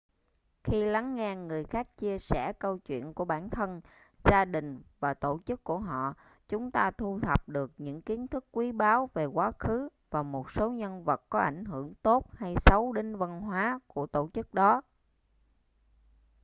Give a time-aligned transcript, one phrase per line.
[0.63, 3.81] khi lắng nghe người khác chia sẻ câu chuyện của bản thân
[4.23, 6.13] gia đình và tổ chức của họ
[6.47, 10.51] chúng ta thu thập được những kiến thức quý báu về quá khứ và một
[10.51, 14.53] số nhân vật có ảnh hưởng tốt hay xấu đến văn hóa của tổ chức
[14.53, 14.81] đó